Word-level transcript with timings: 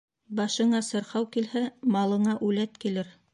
Башыңа 0.37 0.79
сырхау 0.87 1.27
килһә, 1.35 1.63
малыңа 1.97 2.35
үләт 2.49 2.81
килер. 2.87 3.15